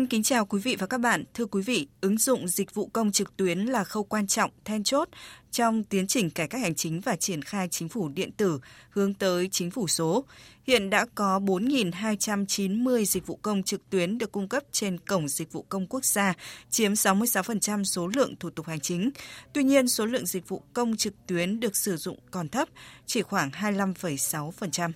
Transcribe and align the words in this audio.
Xin 0.00 0.06
kính 0.06 0.22
chào 0.22 0.46
quý 0.46 0.60
vị 0.60 0.76
và 0.78 0.86
các 0.86 0.98
bạn. 0.98 1.24
Thưa 1.34 1.46
quý 1.46 1.62
vị, 1.62 1.86
ứng 2.00 2.18
dụng 2.18 2.48
dịch 2.48 2.74
vụ 2.74 2.90
công 2.92 3.12
trực 3.12 3.36
tuyến 3.36 3.58
là 3.58 3.84
khâu 3.84 4.02
quan 4.04 4.26
trọng, 4.26 4.50
then 4.64 4.84
chốt 4.84 5.08
trong 5.50 5.84
tiến 5.84 6.06
trình 6.06 6.30
cải 6.30 6.48
cách 6.48 6.60
hành 6.60 6.74
chính 6.74 7.00
và 7.00 7.16
triển 7.16 7.42
khai 7.42 7.68
chính 7.68 7.88
phủ 7.88 8.08
điện 8.08 8.32
tử 8.32 8.60
hướng 8.90 9.14
tới 9.14 9.48
chính 9.52 9.70
phủ 9.70 9.88
số. 9.88 10.24
Hiện 10.66 10.90
đã 10.90 11.06
có 11.14 11.38
4.290 11.38 13.04
dịch 13.04 13.26
vụ 13.26 13.38
công 13.42 13.62
trực 13.62 13.90
tuyến 13.90 14.18
được 14.18 14.32
cung 14.32 14.48
cấp 14.48 14.62
trên 14.72 14.98
Cổng 14.98 15.28
Dịch 15.28 15.52
vụ 15.52 15.62
Công 15.68 15.86
Quốc 15.86 16.04
gia, 16.04 16.34
chiếm 16.70 16.92
66% 16.92 17.84
số 17.84 18.06
lượng 18.06 18.34
thủ 18.40 18.50
tục 18.50 18.66
hành 18.66 18.80
chính. 18.80 19.10
Tuy 19.52 19.64
nhiên, 19.64 19.88
số 19.88 20.06
lượng 20.06 20.26
dịch 20.26 20.48
vụ 20.48 20.62
công 20.72 20.96
trực 20.96 21.14
tuyến 21.26 21.60
được 21.60 21.76
sử 21.76 21.96
dụng 21.96 22.18
còn 22.30 22.48
thấp, 22.48 22.68
chỉ 23.06 23.22
khoảng 23.22 23.50
25,6%. 23.50 24.90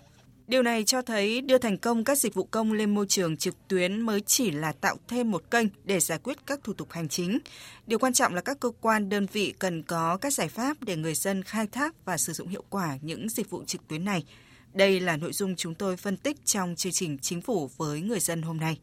Điều 0.48 0.62
này 0.62 0.84
cho 0.84 1.02
thấy 1.02 1.40
đưa 1.40 1.58
thành 1.58 1.78
công 1.78 2.04
các 2.04 2.18
dịch 2.18 2.34
vụ 2.34 2.44
công 2.44 2.72
lên 2.72 2.94
môi 2.94 3.06
trường 3.08 3.36
trực 3.36 3.54
tuyến 3.68 4.00
mới 4.00 4.20
chỉ 4.20 4.50
là 4.50 4.72
tạo 4.72 4.96
thêm 5.08 5.30
một 5.30 5.50
kênh 5.50 5.66
để 5.84 6.00
giải 6.00 6.18
quyết 6.22 6.46
các 6.46 6.60
thủ 6.64 6.72
tục 6.72 6.92
hành 6.92 7.08
chính. 7.08 7.38
Điều 7.86 7.98
quan 7.98 8.12
trọng 8.12 8.34
là 8.34 8.40
các 8.40 8.60
cơ 8.60 8.70
quan, 8.80 9.08
đơn 9.08 9.26
vị 9.32 9.54
cần 9.58 9.82
có 9.82 10.16
các 10.16 10.32
giải 10.32 10.48
pháp 10.48 10.76
để 10.82 10.96
người 10.96 11.14
dân 11.14 11.42
khai 11.42 11.66
thác 11.66 12.04
và 12.04 12.16
sử 12.16 12.32
dụng 12.32 12.48
hiệu 12.48 12.64
quả 12.70 12.98
những 13.02 13.28
dịch 13.28 13.50
vụ 13.50 13.64
trực 13.64 13.88
tuyến 13.88 14.04
này. 14.04 14.24
Đây 14.72 15.00
là 15.00 15.16
nội 15.16 15.32
dung 15.32 15.56
chúng 15.56 15.74
tôi 15.74 15.96
phân 15.96 16.16
tích 16.16 16.44
trong 16.44 16.74
chương 16.76 16.92
trình 16.92 17.18
Chính 17.18 17.40
phủ 17.40 17.70
với 17.76 18.00
người 18.00 18.20
dân 18.20 18.42
hôm 18.42 18.56
nay. 18.56 18.78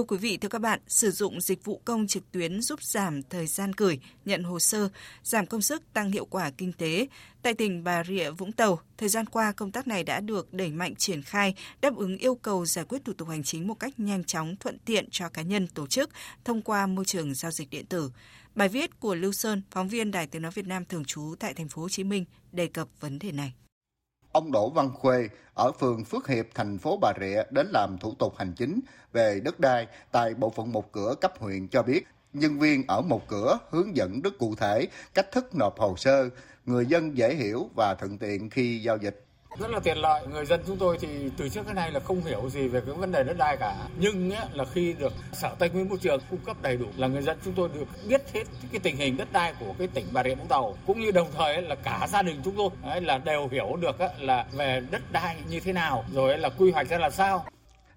Thưa 0.00 0.04
quý 0.04 0.16
vị, 0.16 0.36
thưa 0.36 0.48
các 0.48 0.58
bạn, 0.58 0.80
sử 0.88 1.10
dụng 1.10 1.40
dịch 1.40 1.64
vụ 1.64 1.80
công 1.84 2.06
trực 2.06 2.32
tuyến 2.32 2.62
giúp 2.62 2.82
giảm 2.82 3.22
thời 3.22 3.46
gian 3.46 3.72
gửi, 3.76 4.00
nhận 4.24 4.42
hồ 4.42 4.58
sơ, 4.58 4.88
giảm 5.22 5.46
công 5.46 5.62
sức, 5.62 5.82
tăng 5.92 6.10
hiệu 6.10 6.24
quả 6.24 6.50
kinh 6.50 6.72
tế. 6.72 7.06
Tại 7.42 7.54
tỉnh 7.54 7.84
Bà 7.84 8.04
Rịa, 8.04 8.30
Vũng 8.30 8.52
Tàu, 8.52 8.80
thời 8.96 9.08
gian 9.08 9.26
qua 9.26 9.52
công 9.52 9.72
tác 9.72 9.86
này 9.86 10.04
đã 10.04 10.20
được 10.20 10.52
đẩy 10.52 10.70
mạnh 10.70 10.94
triển 10.94 11.22
khai, 11.22 11.54
đáp 11.80 11.96
ứng 11.96 12.16
yêu 12.16 12.34
cầu 12.34 12.66
giải 12.66 12.84
quyết 12.84 13.04
thủ 13.04 13.12
tục 13.12 13.28
hành 13.28 13.42
chính 13.42 13.66
một 13.66 13.74
cách 13.74 14.00
nhanh 14.00 14.24
chóng, 14.24 14.56
thuận 14.56 14.78
tiện 14.78 15.08
cho 15.10 15.28
cá 15.28 15.42
nhân, 15.42 15.66
tổ 15.66 15.86
chức 15.86 16.10
thông 16.44 16.62
qua 16.62 16.86
môi 16.86 17.04
trường 17.04 17.34
giao 17.34 17.50
dịch 17.50 17.70
điện 17.70 17.86
tử. 17.86 18.10
Bài 18.54 18.68
viết 18.68 19.00
của 19.00 19.14
Lưu 19.14 19.32
Sơn, 19.32 19.62
phóng 19.70 19.88
viên 19.88 20.10
Đài 20.10 20.26
Tiếng 20.26 20.42
nói 20.42 20.52
Việt 20.54 20.66
Nam 20.66 20.84
thường 20.84 21.04
trú 21.04 21.34
tại 21.38 21.54
thành 21.54 21.68
phố 21.68 21.82
Hồ 21.82 21.88
Chí 21.88 22.04
Minh 22.04 22.24
đề 22.52 22.66
cập 22.66 22.88
vấn 23.00 23.18
đề 23.18 23.32
này. 23.32 23.52
Ông 24.32 24.52
Đỗ 24.52 24.70
Văn 24.70 24.90
Khuê 24.94 25.28
ở 25.54 25.72
phường 25.72 26.04
Phước 26.04 26.28
Hiệp, 26.28 26.46
thành 26.54 26.78
phố 26.78 26.98
Bà 27.02 27.12
Rịa 27.20 27.42
đến 27.50 27.66
làm 27.70 27.98
thủ 27.98 28.14
tục 28.18 28.34
hành 28.36 28.52
chính 28.56 28.80
về 29.12 29.40
đất 29.44 29.60
đai 29.60 29.86
tại 30.12 30.34
bộ 30.34 30.50
phận 30.50 30.72
một 30.72 30.92
cửa 30.92 31.14
cấp 31.20 31.32
huyện 31.38 31.68
cho 31.68 31.82
biết 31.82 32.06
nhân 32.32 32.58
viên 32.58 32.84
ở 32.88 33.00
một 33.00 33.28
cửa 33.28 33.58
hướng 33.70 33.96
dẫn 33.96 34.20
rất 34.20 34.38
cụ 34.38 34.54
thể 34.54 34.86
cách 35.14 35.32
thức 35.32 35.54
nộp 35.54 35.78
hồ 35.78 35.96
sơ, 35.96 36.28
người 36.66 36.86
dân 36.86 37.16
dễ 37.16 37.34
hiểu 37.34 37.68
và 37.76 37.94
thuận 37.94 38.18
tiện 38.18 38.50
khi 38.50 38.82
giao 38.82 38.96
dịch 38.96 39.26
rất 39.58 39.70
là 39.70 39.80
tiện 39.80 39.98
lợi. 39.98 40.26
Người 40.26 40.46
dân 40.46 40.60
chúng 40.66 40.76
tôi 40.76 40.98
thì 41.00 41.30
từ 41.36 41.48
trước 41.48 41.66
đến 41.66 41.74
nay 41.76 41.92
là 41.92 42.00
không 42.00 42.20
hiểu 42.20 42.50
gì 42.50 42.68
về 42.68 42.80
cái 42.86 42.94
vấn 42.94 43.12
đề 43.12 43.22
đất 43.22 43.36
đai 43.38 43.56
cả. 43.56 43.76
Nhưng 43.96 44.30
ấy, 44.30 44.46
là 44.52 44.64
khi 44.64 44.92
được 44.92 45.12
sở 45.32 45.50
tài 45.58 45.68
nguyên 45.68 45.88
môi 45.88 45.98
trường 45.98 46.20
cung 46.30 46.40
cấp 46.40 46.56
đầy 46.62 46.76
đủ 46.76 46.86
là 46.96 47.06
người 47.06 47.22
dân 47.22 47.38
chúng 47.44 47.54
tôi 47.54 47.68
được 47.74 47.86
biết 48.08 48.22
hết 48.32 48.44
cái 48.72 48.80
tình 48.80 48.96
hình 48.96 49.16
đất 49.16 49.32
đai 49.32 49.54
của 49.60 49.74
cái 49.78 49.86
tỉnh 49.86 50.06
bà 50.12 50.24
rịa 50.24 50.34
vũng 50.34 50.48
tàu. 50.48 50.76
Cũng 50.86 51.00
như 51.00 51.10
đồng 51.10 51.28
thời 51.38 51.54
ấy, 51.54 51.62
là 51.62 51.74
cả 51.74 52.06
gia 52.10 52.22
đình 52.22 52.40
chúng 52.44 52.56
tôi 52.56 52.70
ấy, 52.82 53.00
là 53.00 53.18
đều 53.18 53.48
hiểu 53.48 53.76
được 53.76 53.98
ấy, 53.98 54.10
là 54.18 54.46
về 54.52 54.82
đất 54.90 55.12
đai 55.12 55.36
như 55.48 55.60
thế 55.60 55.72
nào 55.72 56.04
rồi 56.14 56.38
là 56.38 56.48
quy 56.48 56.70
hoạch 56.70 56.88
ra 56.88 56.98
là 56.98 57.10
sao. 57.10 57.44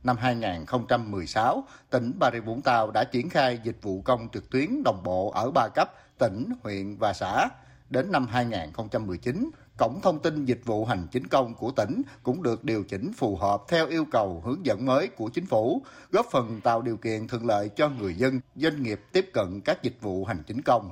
Năm 0.04 0.18
2016, 0.18 1.64
tỉnh 1.90 2.14
Bà 2.20 2.32
Rịa 2.32 2.40
Vũng 2.40 2.62
Tàu 2.62 2.92
đã 2.92 3.04
triển 3.04 3.30
khai 3.30 3.60
dịch 3.64 3.82
vụ 3.82 4.02
công 4.02 4.30
trực 4.34 4.50
tuyến 4.50 4.84
đồng 4.86 5.02
bộ 5.04 5.32
ở 5.36 5.52
ba 5.52 5.68
cấp 5.76 5.92
tỉnh, 6.18 6.54
huyện 6.64 6.98
và 6.98 7.14
xã. 7.14 7.50
Đến 7.90 8.12
năm 8.12 8.28
2019, 8.28 9.50
Cổng 9.78 10.00
thông 10.02 10.20
tin 10.20 10.46
dịch 10.46 10.62
vụ 10.66 10.86
hành 10.86 11.08
chính 11.12 11.28
công 11.28 11.54
của 11.54 11.72
tỉnh 11.72 12.02
cũng 12.24 12.44
được 12.44 12.64
điều 12.64 12.84
chỉnh 12.84 13.12
phù 13.18 13.36
hợp 13.36 13.64
theo 13.68 13.88
yêu 13.88 14.06
cầu 14.12 14.42
hướng 14.46 14.66
dẫn 14.66 14.86
mới 14.86 15.08
của 15.08 15.30
chính 15.30 15.46
phủ, 15.46 15.82
góp 16.12 16.26
phần 16.32 16.62
tạo 16.62 16.82
điều 16.82 16.98
kiện 16.98 17.28
thuận 17.28 17.46
lợi 17.46 17.70
cho 17.76 17.90
người 17.90 18.16
dân, 18.16 18.40
doanh 18.56 18.84
nghiệp 18.84 19.02
tiếp 19.12 19.30
cận 19.34 19.62
các 19.66 19.84
dịch 19.84 19.98
vụ 20.02 20.26
hành 20.26 20.44
chính 20.48 20.62
công. 20.62 20.92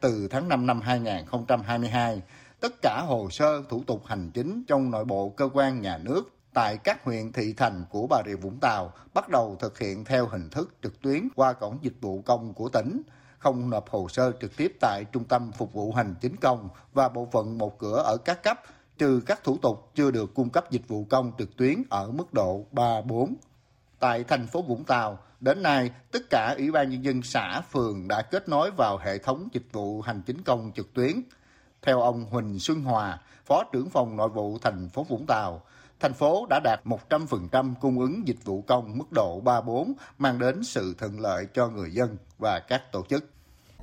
Từ 0.00 0.28
tháng 0.30 0.48
5 0.48 0.66
năm 0.66 0.80
2022, 0.80 2.22
tất 2.60 2.82
cả 2.82 3.02
hồ 3.06 3.28
sơ 3.30 3.62
thủ 3.68 3.82
tục 3.86 4.06
hành 4.06 4.30
chính 4.30 4.64
trong 4.64 4.90
nội 4.90 5.04
bộ 5.04 5.28
cơ 5.28 5.48
quan 5.52 5.80
nhà 5.80 5.98
nước 5.98 6.22
tại 6.54 6.78
các 6.84 7.04
huyện 7.04 7.32
thị 7.32 7.54
thành 7.56 7.84
của 7.90 8.06
Bà 8.06 8.22
Rịa 8.26 8.36
Vũng 8.36 8.58
Tàu 8.60 8.92
bắt 9.14 9.28
đầu 9.28 9.56
thực 9.60 9.78
hiện 9.78 10.04
theo 10.04 10.26
hình 10.26 10.50
thức 10.50 10.74
trực 10.82 11.02
tuyến 11.02 11.28
qua 11.36 11.52
cổng 11.52 11.78
dịch 11.82 11.96
vụ 12.00 12.22
công 12.22 12.54
của 12.54 12.68
tỉnh 12.68 13.02
không 13.42 13.70
nộp 13.70 13.90
hồ 13.90 14.08
sơ 14.08 14.32
trực 14.40 14.56
tiếp 14.56 14.76
tại 14.80 15.04
Trung 15.12 15.24
tâm 15.24 15.52
Phục 15.52 15.72
vụ 15.72 15.92
Hành 15.92 16.14
chính 16.20 16.36
công 16.36 16.68
và 16.92 17.08
bộ 17.08 17.28
phận 17.32 17.58
một 17.58 17.78
cửa 17.78 18.02
ở 18.06 18.16
các 18.24 18.42
cấp, 18.42 18.60
trừ 18.98 19.20
các 19.26 19.44
thủ 19.44 19.58
tục 19.62 19.90
chưa 19.94 20.10
được 20.10 20.34
cung 20.34 20.50
cấp 20.50 20.70
dịch 20.70 20.88
vụ 20.88 21.04
công 21.10 21.32
trực 21.38 21.56
tuyến 21.56 21.82
ở 21.90 22.10
mức 22.10 22.34
độ 22.34 22.66
3, 22.72 23.00
4. 23.00 23.34
Tại 23.98 24.24
thành 24.24 24.46
phố 24.46 24.62
Vũng 24.62 24.84
Tàu, 24.84 25.18
đến 25.40 25.62
nay, 25.62 25.90
tất 26.10 26.22
cả 26.30 26.54
Ủy 26.58 26.70
ban 26.70 26.90
Nhân 26.90 27.04
dân 27.04 27.22
xã, 27.22 27.60
phường 27.60 28.08
đã 28.08 28.22
kết 28.22 28.48
nối 28.48 28.70
vào 28.70 28.98
hệ 28.98 29.18
thống 29.18 29.48
dịch 29.52 29.66
vụ 29.72 30.00
hành 30.00 30.22
chính 30.26 30.42
công 30.42 30.72
trực 30.74 30.94
tuyến. 30.94 31.12
Theo 31.82 32.00
ông 32.00 32.24
Huỳnh 32.30 32.58
Xuân 32.58 32.82
Hòa, 32.82 33.20
Phó 33.46 33.64
trưởng 33.72 33.90
phòng 33.90 34.16
nội 34.16 34.28
vụ 34.28 34.58
thành 34.58 34.88
phố 34.88 35.02
Vũng 35.02 35.26
Tàu, 35.26 35.62
thành 36.02 36.14
phố 36.14 36.46
đã 36.50 36.60
đạt 36.64 36.80
100% 36.84 37.74
cung 37.80 37.98
ứng 37.98 38.28
dịch 38.28 38.44
vụ 38.44 38.62
công 38.62 38.98
mức 38.98 39.04
độ 39.14 39.40
3-4, 39.44 39.92
mang 40.18 40.38
đến 40.38 40.64
sự 40.64 40.94
thuận 40.98 41.20
lợi 41.20 41.46
cho 41.54 41.68
người 41.68 41.90
dân 41.92 42.16
và 42.38 42.60
các 42.68 42.82
tổ 42.92 43.02
chức. 43.08 43.24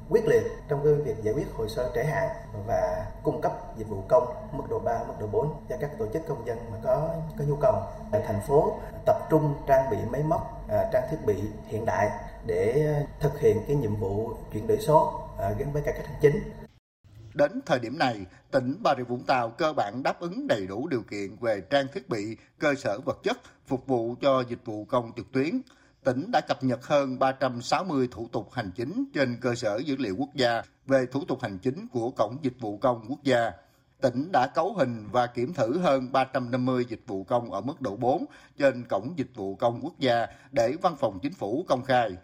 Quyết 0.10 0.26
liệt 0.28 0.44
trong 0.70 0.80
cái 0.84 0.94
việc 0.94 1.24
giải 1.24 1.34
quyết 1.34 1.48
hồ 1.54 1.68
sơ 1.68 1.92
trễ 1.96 2.04
hạn 2.04 2.30
và 2.68 3.06
cung 3.24 3.42
cấp 3.42 3.52
dịch 3.78 3.88
vụ 3.88 4.04
công 4.10 4.24
mức 4.52 4.64
độ 4.70 4.80
3, 4.80 5.00
mức 5.08 5.14
độ 5.20 5.28
4 5.28 5.54
cho 5.70 5.76
các 5.80 5.92
tổ 6.00 6.06
chức 6.14 6.22
công 6.28 6.48
dân 6.48 6.58
mà 6.72 6.78
có 6.84 7.10
có 7.38 7.44
nhu 7.48 7.56
cầu. 7.62 7.74
Thành 8.12 8.42
phố 8.48 8.80
tập 9.06 9.16
trung 9.30 9.54
trang 9.68 9.90
bị 9.92 9.98
máy 10.12 10.24
móc, 10.24 10.64
à, 10.70 10.90
trang 10.94 11.04
thiết 11.12 11.18
bị 11.26 11.36
hiện 11.68 11.86
đại 11.86 12.10
để 12.46 12.94
thực 13.20 13.40
hiện 13.40 13.58
cái 13.68 13.76
nhiệm 13.76 13.96
vụ 13.96 14.32
chuyển 14.54 14.68
đổi 14.68 14.78
số 14.78 15.20
à, 15.40 15.50
gắn 15.60 15.74
với 15.74 15.82
cải 15.82 15.94
cách 15.94 16.08
hành 16.08 16.20
chính 16.22 16.52
Đến 17.34 17.60
thời 17.66 17.80
điểm 17.80 17.98
này, 17.98 18.26
tỉnh 18.52 18.76
Bà 18.84 18.94
Rịa 18.98 19.04
Vũng 19.04 19.24
Tàu 19.28 19.50
cơ 19.50 19.74
bản 19.74 20.04
đáp 20.04 20.20
ứng 20.20 20.48
đầy 20.48 20.68
đủ 20.68 20.88
điều 20.88 21.02
kiện 21.02 21.36
về 21.42 21.62
trang 21.70 21.86
thiết 21.94 22.10
bị, 22.10 22.38
cơ 22.60 22.76
sở 22.76 23.00
vật 23.00 23.20
chất 23.24 23.38
phục 23.68 23.88
vụ 23.88 24.16
cho 24.22 24.44
dịch 24.50 24.66
vụ 24.66 24.86
công 24.86 25.12
trực 25.16 25.32
tuyến. 25.32 25.62
Tỉnh 26.04 26.32
đã 26.32 26.42
cập 26.48 26.64
nhật 26.64 26.86
hơn 26.86 27.20
360 27.20 28.08
thủ 28.12 28.28
tục 28.32 28.50
hành 28.54 28.72
chính 28.76 29.06
trên 29.14 29.38
cơ 29.42 29.56
sở 29.56 29.78
dữ 29.78 29.96
liệu 30.00 30.16
quốc 30.16 30.30
gia 30.34 30.62
về 30.88 31.06
thủ 31.06 31.26
tục 31.28 31.42
hành 31.42 31.58
chính 31.58 31.88
của 31.88 32.12
Cổng 32.12 32.38
Dịch 32.42 32.60
vụ 32.60 32.78
Công 32.78 33.06
Quốc 33.10 33.24
gia. 33.24 33.52
Tỉnh 34.02 34.30
đã 34.32 34.48
cấu 34.56 34.74
hình 34.74 35.08
và 35.12 35.28
kiểm 35.28 35.54
thử 35.54 35.78
hơn 35.80 36.12
350 36.12 36.86
dịch 36.90 37.02
vụ 37.08 37.24
công 37.24 37.52
ở 37.52 37.62
mức 37.62 37.82
độ 37.82 37.96
4 37.96 38.26
trên 38.58 38.84
Cổng 38.90 39.14
Dịch 39.18 39.36
vụ 39.36 39.56
Công 39.56 39.80
Quốc 39.82 40.00
gia 40.00 40.28
để 40.52 40.74
Văn 40.82 40.96
phòng 41.00 41.20
Chính 41.20 41.34
phủ 41.34 41.66
công 41.68 41.84
khai 41.84 42.18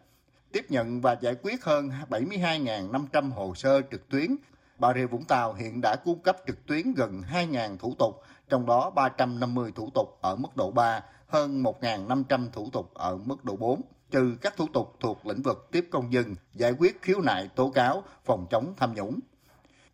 tiếp 0.55 0.71
nhận 0.71 1.01
và 1.01 1.17
giải 1.21 1.35
quyết 1.41 1.63
hơn 1.63 1.89
72.500 2.09 3.31
hồ 3.31 3.55
sơ 3.55 3.81
trực 3.91 4.09
tuyến 4.09 4.35
Bà 4.79 4.93
Rịa 4.93 5.05
Vũng 5.05 5.25
Tàu 5.25 5.53
hiện 5.53 5.81
đã 5.81 5.95
cung 5.95 6.19
cấp 6.19 6.37
trực 6.47 6.65
tuyến 6.65 6.93
gần 6.93 7.21
2.000 7.31 7.77
thủ 7.77 7.95
tục, 7.99 8.21
trong 8.49 8.65
đó 8.65 8.89
350 8.89 9.71
thủ 9.75 9.89
tục 9.93 10.17
ở 10.21 10.35
mức 10.35 10.55
độ 10.55 10.71
3, 10.71 11.03
hơn 11.27 11.63
1.500 11.63 12.49
thủ 12.53 12.69
tục 12.71 12.93
ở 12.93 13.17
mức 13.17 13.43
độ 13.43 13.55
4, 13.55 13.81
trừ 14.11 14.37
các 14.41 14.57
thủ 14.57 14.67
tục 14.73 14.95
thuộc 14.99 15.25
lĩnh 15.25 15.41
vực 15.41 15.67
tiếp 15.71 15.87
công 15.91 16.13
dân, 16.13 16.35
giải 16.53 16.71
quyết 16.79 17.01
khiếu 17.01 17.21
nại 17.21 17.49
tố 17.55 17.69
cáo, 17.69 18.03
phòng 18.25 18.47
chống 18.49 18.73
tham 18.77 18.93
nhũng. 18.93 19.19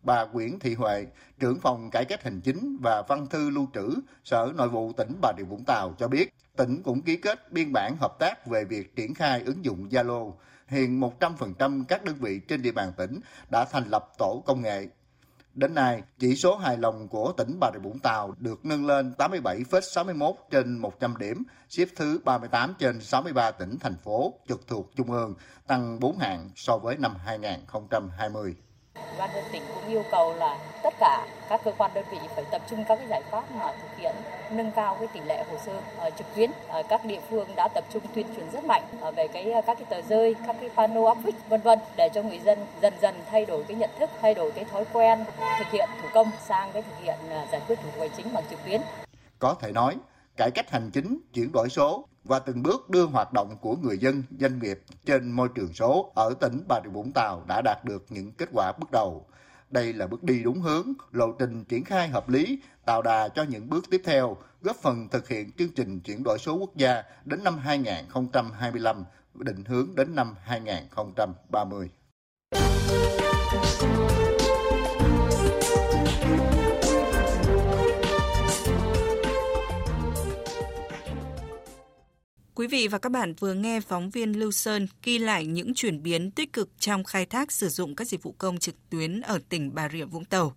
Bà 0.02 0.24
Nguyễn 0.24 0.58
Thị 0.58 0.74
Huệ, 0.74 1.06
trưởng 1.38 1.60
phòng 1.60 1.90
cải 1.90 2.04
cách 2.04 2.24
hành 2.24 2.40
chính 2.40 2.76
và 2.80 3.02
văn 3.08 3.26
thư 3.26 3.50
lưu 3.50 3.66
trữ 3.74 3.94
Sở 4.24 4.52
Nội 4.54 4.68
vụ 4.68 4.92
tỉnh 4.92 5.18
Bà 5.22 5.32
Rịa 5.38 5.44
Vũng 5.44 5.64
Tàu 5.66 5.94
cho 5.98 6.08
biết, 6.08 6.34
tỉnh 6.56 6.82
cũng 6.82 7.02
ký 7.02 7.16
kết 7.16 7.52
biên 7.52 7.72
bản 7.72 7.96
hợp 8.00 8.18
tác 8.18 8.46
về 8.46 8.64
việc 8.64 8.96
triển 8.96 9.14
khai 9.14 9.42
ứng 9.42 9.64
dụng 9.64 9.88
Zalo 9.88 10.32
hiện 10.72 11.00
100% 11.00 11.84
các 11.88 12.04
đơn 12.04 12.14
vị 12.20 12.40
trên 12.48 12.62
địa 12.62 12.72
bàn 12.72 12.92
tỉnh 12.96 13.20
đã 13.50 13.64
thành 13.64 13.88
lập 13.88 14.08
tổ 14.18 14.42
công 14.46 14.62
nghệ. 14.62 14.88
Đến 15.54 15.74
nay, 15.74 16.02
chỉ 16.18 16.36
số 16.36 16.56
hài 16.56 16.76
lòng 16.76 17.08
của 17.08 17.32
tỉnh 17.32 17.56
Bà 17.60 17.70
Rịa 17.72 17.78
Vũng 17.78 17.98
Tàu 17.98 18.34
được 18.38 18.64
nâng 18.64 18.86
lên 18.86 19.14
87,61 19.18 20.34
trên 20.50 20.78
100 20.78 21.16
điểm, 21.16 21.42
xếp 21.68 21.88
thứ 21.96 22.20
38 22.24 22.74
trên 22.78 23.00
63 23.00 23.50
tỉnh, 23.50 23.78
thành 23.80 23.96
phố 23.96 24.34
trực 24.48 24.66
thuộc 24.66 24.90
Trung 24.96 25.10
ương, 25.10 25.34
tăng 25.66 26.00
4 26.00 26.18
hạng 26.18 26.50
so 26.56 26.78
với 26.78 26.96
năm 26.96 27.16
2020. 27.24 28.56
Ban 29.18 29.30
dân 29.34 29.44
tỉnh 29.52 29.62
cũng 29.74 29.88
yêu 29.88 30.04
cầu 30.10 30.34
là 30.34 30.58
tất 30.82 30.94
cả 30.98 31.26
các 31.48 31.60
cơ 31.64 31.72
quan 31.78 31.90
đơn 31.94 32.04
vị 32.10 32.18
phải 32.34 32.44
tập 32.50 32.62
trung 32.66 32.84
các 32.88 32.96
cái 32.96 33.06
giải 33.10 33.22
pháp 33.30 33.50
mà 33.50 33.72
thực 33.72 33.96
hiện 33.98 34.14
nâng 34.50 34.72
cao 34.72 34.96
cái 34.98 35.08
tỷ 35.12 35.20
lệ 35.20 35.44
hồ 35.50 35.56
sơ 35.66 35.72
uh, 36.06 36.16
trực 36.18 36.26
tuyến. 36.34 36.50
Uh, 36.50 36.86
các 36.88 37.04
địa 37.04 37.20
phương 37.30 37.48
đã 37.56 37.68
tập 37.74 37.84
trung 37.92 38.02
tuyên 38.14 38.26
truyền 38.36 38.50
rất 38.50 38.64
mạnh 38.64 38.82
uh, 39.08 39.16
về 39.16 39.28
cái 39.28 39.52
các 39.66 39.78
cái 39.78 39.84
tờ 39.88 40.02
rơi, 40.08 40.34
các 40.46 40.56
cái 40.60 40.70
pano 40.76 41.06
áp 41.06 41.14
vích 41.22 41.34
vân 41.48 41.60
vân 41.60 41.78
để 41.96 42.08
cho 42.14 42.22
người 42.22 42.38
dân 42.38 42.66
dần 42.82 42.94
dần 43.00 43.14
thay 43.30 43.44
đổi 43.44 43.64
cái 43.64 43.76
nhận 43.76 43.90
thức, 43.98 44.10
thay 44.20 44.34
đổi 44.34 44.52
cái 44.52 44.64
thói 44.64 44.84
quen 44.92 45.24
thực 45.58 45.70
hiện 45.72 45.88
thủ 46.02 46.08
công 46.14 46.30
sang 46.46 46.72
cái 46.72 46.82
thực 46.82 47.04
hiện 47.04 47.16
uh, 47.26 47.50
giải 47.52 47.60
quyết 47.68 47.78
thủ 47.82 47.90
tục 47.90 48.00
hành 48.00 48.10
chính 48.16 48.34
bằng 48.34 48.44
trực 48.50 48.64
tuyến. 48.64 48.80
Có 49.38 49.54
thể 49.60 49.72
nói, 49.72 49.96
cải 50.36 50.50
cách 50.50 50.70
hành 50.70 50.90
chính, 50.90 51.18
chuyển 51.34 51.52
đổi 51.52 51.68
số 51.68 52.04
và 52.24 52.38
từng 52.38 52.62
bước 52.62 52.90
đưa 52.90 53.04
hoạt 53.04 53.32
động 53.32 53.56
của 53.60 53.76
người 53.76 53.98
dân, 53.98 54.22
doanh 54.40 54.58
nghiệp 54.58 54.82
trên 55.06 55.30
môi 55.30 55.48
trường 55.54 55.72
số 55.72 56.12
ở 56.14 56.34
tỉnh 56.40 56.64
Bà 56.68 56.80
Rịa 56.84 56.90
Vũng 56.90 57.12
Tàu 57.12 57.44
đã 57.48 57.62
đạt 57.64 57.84
được 57.84 58.06
những 58.08 58.32
kết 58.32 58.48
quả 58.52 58.72
bước 58.80 58.90
đầu. 58.92 59.26
Đây 59.70 59.92
là 59.92 60.06
bước 60.06 60.22
đi 60.22 60.42
đúng 60.42 60.60
hướng, 60.60 60.92
lộ 61.12 61.32
trình 61.38 61.64
triển 61.64 61.84
khai 61.84 62.08
hợp 62.08 62.28
lý, 62.28 62.58
tạo 62.84 63.02
đà 63.02 63.28
cho 63.28 63.42
những 63.42 63.70
bước 63.70 63.84
tiếp 63.90 64.02
theo, 64.04 64.36
góp 64.62 64.76
phần 64.76 65.08
thực 65.08 65.28
hiện 65.28 65.50
chương 65.58 65.74
trình 65.76 66.00
chuyển 66.00 66.22
đổi 66.24 66.38
số 66.38 66.56
quốc 66.56 66.76
gia 66.76 67.02
đến 67.24 67.44
năm 67.44 67.58
2025, 67.58 69.04
định 69.34 69.64
hướng 69.64 69.94
đến 69.94 70.14
năm 70.14 70.34
2030. 70.44 71.90
Quý 82.54 82.66
vị 82.66 82.88
và 82.88 82.98
các 82.98 83.12
bạn 83.12 83.34
vừa 83.34 83.54
nghe 83.54 83.80
phóng 83.80 84.10
viên 84.10 84.32
Lưu 84.32 84.50
Sơn 84.50 84.86
ghi 85.02 85.18
lại 85.18 85.46
những 85.46 85.74
chuyển 85.74 86.02
biến 86.02 86.30
tích 86.30 86.52
cực 86.52 86.70
trong 86.78 87.04
khai 87.04 87.26
thác 87.26 87.52
sử 87.52 87.68
dụng 87.68 87.94
các 87.94 88.08
dịch 88.08 88.22
vụ 88.22 88.34
công 88.38 88.58
trực 88.58 88.74
tuyến 88.90 89.20
ở 89.20 89.38
tỉnh 89.48 89.74
Bà 89.74 89.88
Rịa 89.88 90.04
Vũng 90.04 90.24
Tàu. 90.24 90.56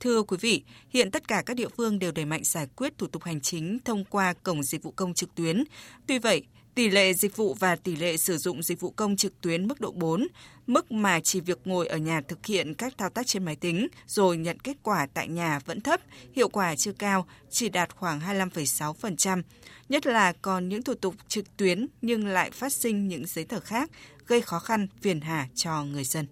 Thưa 0.00 0.22
quý 0.22 0.36
vị, 0.40 0.62
hiện 0.88 1.10
tất 1.10 1.28
cả 1.28 1.42
các 1.46 1.56
địa 1.56 1.68
phương 1.76 1.98
đều 1.98 2.12
đẩy 2.12 2.24
mạnh 2.24 2.44
giải 2.44 2.66
quyết 2.76 2.98
thủ 2.98 3.06
tục 3.06 3.22
hành 3.22 3.40
chính 3.40 3.78
thông 3.84 4.04
qua 4.04 4.32
cổng 4.32 4.62
dịch 4.62 4.82
vụ 4.82 4.90
công 4.90 5.14
trực 5.14 5.34
tuyến. 5.34 5.64
Tuy 6.06 6.18
vậy, 6.18 6.42
Tỷ 6.76 6.90
lệ 6.90 7.14
dịch 7.14 7.36
vụ 7.36 7.54
và 7.54 7.76
tỷ 7.76 7.96
lệ 7.96 8.16
sử 8.16 8.38
dụng 8.38 8.62
dịch 8.62 8.80
vụ 8.80 8.90
công 8.90 9.16
trực 9.16 9.40
tuyến 9.40 9.68
mức 9.68 9.80
độ 9.80 9.92
4, 9.92 10.26
mức 10.66 10.92
mà 10.92 11.20
chỉ 11.20 11.40
việc 11.40 11.58
ngồi 11.64 11.86
ở 11.86 11.96
nhà 11.96 12.20
thực 12.28 12.46
hiện 12.46 12.74
các 12.74 12.98
thao 12.98 13.10
tác 13.10 13.26
trên 13.26 13.44
máy 13.44 13.56
tính 13.56 13.88
rồi 14.06 14.36
nhận 14.36 14.60
kết 14.60 14.76
quả 14.82 15.06
tại 15.14 15.28
nhà 15.28 15.58
vẫn 15.58 15.80
thấp, 15.80 16.00
hiệu 16.32 16.48
quả 16.48 16.76
chưa 16.76 16.92
cao, 16.92 17.26
chỉ 17.50 17.68
đạt 17.68 17.96
khoảng 17.96 18.20
25,6%. 18.20 19.42
Nhất 19.88 20.06
là 20.06 20.32
còn 20.32 20.68
những 20.68 20.82
thủ 20.82 20.94
tục 20.94 21.14
trực 21.28 21.56
tuyến 21.56 21.86
nhưng 22.02 22.26
lại 22.26 22.50
phát 22.50 22.72
sinh 22.72 23.08
những 23.08 23.26
giấy 23.26 23.44
tờ 23.44 23.60
khác, 23.60 23.90
gây 24.26 24.40
khó 24.40 24.58
khăn, 24.58 24.86
phiền 25.00 25.20
hà 25.20 25.48
cho 25.54 25.84
người 25.84 26.04
dân. 26.04 26.26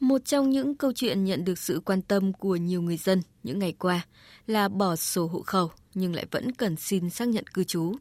Một 0.00 0.24
trong 0.24 0.50
những 0.50 0.76
câu 0.76 0.92
chuyện 0.92 1.24
nhận 1.24 1.44
được 1.44 1.58
sự 1.58 1.82
quan 1.84 2.02
tâm 2.02 2.32
của 2.32 2.56
nhiều 2.56 2.82
người 2.82 2.96
dân 2.96 3.22
những 3.42 3.58
ngày 3.58 3.74
qua 3.78 4.06
là 4.46 4.68
bỏ 4.68 4.96
sổ 4.96 5.26
hộ 5.26 5.42
khẩu 5.42 5.70
nhưng 5.94 6.14
lại 6.14 6.26
vẫn 6.30 6.52
cần 6.52 6.76
xin 6.76 7.10
xác 7.10 7.28
nhận 7.28 7.46
cư 7.46 7.64
trú. 7.64 7.94